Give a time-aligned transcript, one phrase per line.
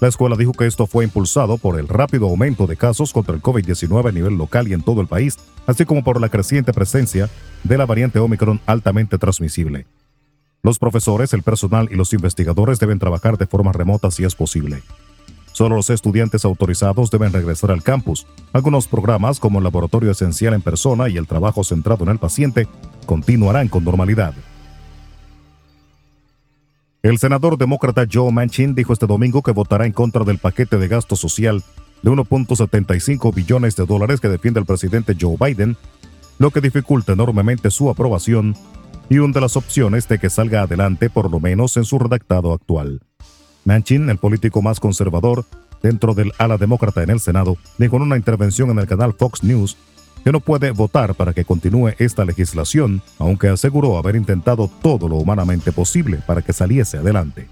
[0.00, 3.42] La escuela dijo que esto fue impulsado por el rápido aumento de casos contra el
[3.42, 7.28] COVID-19 a nivel local y en todo el país, así como por la creciente presencia
[7.62, 9.86] de la variante Omicron altamente transmisible.
[10.64, 14.82] Los profesores, el personal y los investigadores deben trabajar de forma remota si es posible.
[15.52, 18.26] Solo los estudiantes autorizados deben regresar al campus.
[18.54, 22.66] Algunos programas, como el laboratorio esencial en persona y el trabajo centrado en el paciente,
[23.04, 24.32] continuarán con normalidad.
[27.02, 30.88] El senador demócrata Joe Manchin dijo este domingo que votará en contra del paquete de
[30.88, 31.62] gasto social
[32.02, 35.76] de 1.75 billones de dólares que defiende el presidente Joe Biden,
[36.38, 38.56] lo que dificulta enormemente su aprobación
[39.08, 42.52] y una de las opciones de que salga adelante por lo menos en su redactado
[42.52, 43.00] actual.
[43.64, 45.44] Manchin, el político más conservador
[45.82, 49.42] dentro del ala demócrata en el Senado, dijo en una intervención en el canal Fox
[49.42, 49.76] News
[50.24, 55.16] que no puede votar para que continúe esta legislación, aunque aseguró haber intentado todo lo
[55.16, 57.46] humanamente posible para que saliese adelante.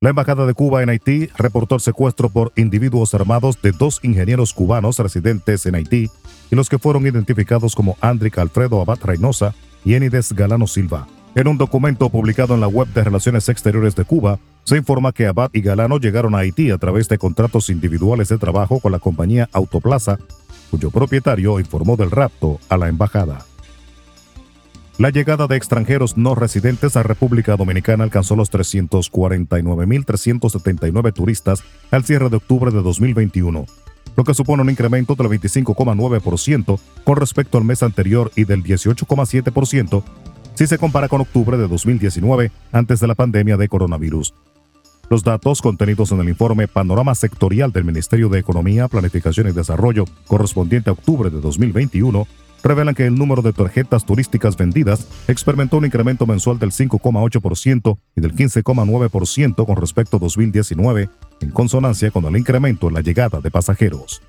[0.00, 4.52] La Embajada de Cuba en Haití reportó el secuestro por individuos armados de dos ingenieros
[4.52, 6.10] cubanos residentes en Haití
[6.50, 11.06] y los que fueron identificados como Andric Alfredo Abad Reynosa y Enides Galano Silva.
[11.34, 15.26] En un documento publicado en la web de Relaciones Exteriores de Cuba, se informa que
[15.26, 18.98] Abad y Galano llegaron a Haití a través de contratos individuales de trabajo con la
[18.98, 20.18] compañía Autoplaza,
[20.70, 23.44] cuyo propietario informó del rapto a la embajada.
[24.96, 32.30] La llegada de extranjeros no residentes a República Dominicana alcanzó los 349.379 turistas al cierre
[32.30, 33.66] de octubre de 2021,
[34.16, 40.02] lo que supone un incremento del 25,9% con respecto al mes anterior y del 18,7%
[40.54, 44.34] si se compara con octubre de 2019, antes de la pandemia de coronavirus.
[45.10, 50.04] Los datos contenidos en el informe Panorama Sectorial del Ministerio de Economía, Planificación y Desarrollo
[50.26, 52.26] correspondiente a octubre de 2021
[52.64, 58.20] revelan que el número de tarjetas turísticas vendidas experimentó un incremento mensual del 5,8% y
[58.20, 61.10] del 15,9% con respecto a 2019,
[61.40, 64.22] en consonancia con el incremento en la llegada de pasajeros.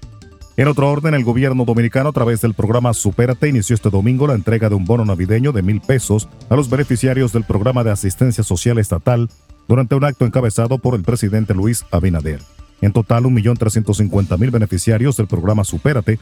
[0.57, 4.35] En otro orden, el gobierno dominicano a través del programa Supérate inició este domingo la
[4.35, 8.43] entrega de un bono navideño de mil pesos a los beneficiarios del programa de asistencia
[8.43, 9.29] social estatal
[9.67, 12.39] durante un acto encabezado por el presidente Luis Abinader.
[12.81, 16.19] En total, 1.350.000 beneficiarios del programa Supérate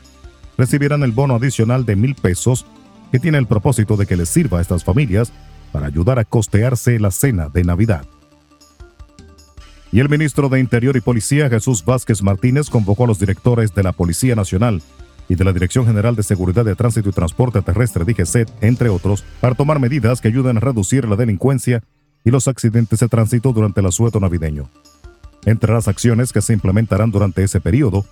[0.57, 2.65] recibirán el bono adicional de mil pesos
[3.11, 5.31] que tiene el propósito de que les sirva a estas familias
[5.71, 8.05] para ayudar a costearse la cena de Navidad.
[9.91, 13.83] Y el ministro de Interior y Policía, Jesús Vázquez Martínez, convocó a los directores de
[13.83, 14.81] la Policía Nacional
[15.29, 19.23] y de la Dirección General de Seguridad de Tránsito y Transporte Terrestre, DGCET, entre otros,
[19.39, 21.83] para tomar medidas que ayuden a reducir la delincuencia
[22.25, 24.69] y los accidentes de tránsito durante el asueto navideño.
[25.45, 28.05] Entre las acciones que se implementarán durante ese periodo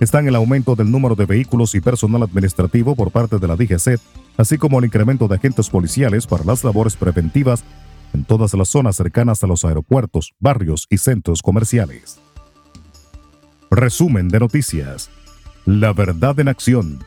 [0.00, 4.00] están el aumento del número de vehículos y personal administrativo por parte de la DGC,
[4.36, 7.62] así como el incremento de agentes policiales para las labores preventivas
[8.12, 12.18] en todas las zonas cercanas a los aeropuertos, barrios y centros comerciales.
[13.70, 15.10] Resumen de noticias.
[15.64, 17.04] La verdad en acción.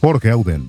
[0.00, 0.68] Jorge Auden.